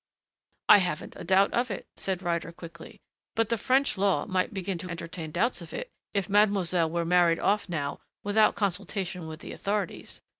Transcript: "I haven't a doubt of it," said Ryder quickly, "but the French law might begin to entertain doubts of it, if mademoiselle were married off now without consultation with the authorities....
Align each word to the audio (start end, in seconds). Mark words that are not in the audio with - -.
"I 0.67 0.79
haven't 0.79 1.15
a 1.15 1.23
doubt 1.23 1.53
of 1.53 1.69
it," 1.69 1.85
said 1.95 2.23
Ryder 2.23 2.51
quickly, 2.53 2.99
"but 3.35 3.49
the 3.49 3.55
French 3.59 3.99
law 3.99 4.25
might 4.25 4.51
begin 4.51 4.79
to 4.79 4.89
entertain 4.89 5.29
doubts 5.29 5.61
of 5.61 5.73
it, 5.73 5.91
if 6.11 6.27
mademoiselle 6.27 6.89
were 6.89 7.05
married 7.05 7.37
off 7.37 7.69
now 7.69 7.99
without 8.23 8.55
consultation 8.55 9.27
with 9.27 9.41
the 9.41 9.51
authorities.... 9.53 10.23